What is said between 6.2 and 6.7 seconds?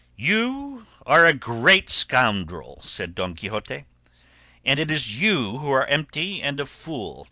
and a